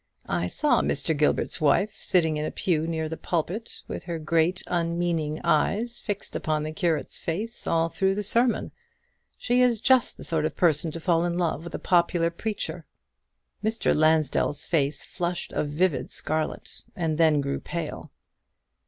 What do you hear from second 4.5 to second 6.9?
unmeaning eyes fixed upon the